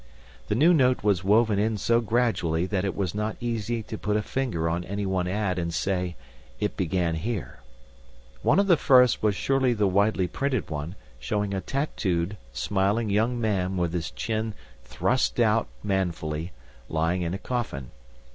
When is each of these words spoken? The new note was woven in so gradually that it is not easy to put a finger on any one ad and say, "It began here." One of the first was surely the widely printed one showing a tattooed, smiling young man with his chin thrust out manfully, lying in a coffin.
The 0.47 0.55
new 0.55 0.73
note 0.73 1.03
was 1.03 1.23
woven 1.23 1.59
in 1.59 1.77
so 1.77 2.01
gradually 2.01 2.65
that 2.65 2.83
it 2.83 2.97
is 2.99 3.13
not 3.13 3.37
easy 3.39 3.83
to 3.83 3.99
put 3.99 4.17
a 4.17 4.23
finger 4.23 4.67
on 4.67 4.83
any 4.83 5.05
one 5.05 5.27
ad 5.27 5.59
and 5.59 5.71
say, 5.71 6.15
"It 6.59 6.75
began 6.75 7.13
here." 7.13 7.59
One 8.41 8.57
of 8.59 8.65
the 8.65 8.77
first 8.77 9.21
was 9.21 9.35
surely 9.35 9.73
the 9.73 9.85
widely 9.85 10.25
printed 10.27 10.71
one 10.71 10.95
showing 11.19 11.53
a 11.53 11.61
tattooed, 11.61 12.35
smiling 12.51 13.11
young 13.11 13.39
man 13.39 13.77
with 13.77 13.93
his 13.93 14.09
chin 14.09 14.55
thrust 14.83 15.39
out 15.39 15.67
manfully, 15.83 16.51
lying 16.89 17.21
in 17.21 17.35
a 17.35 17.37
coffin. 17.37 17.91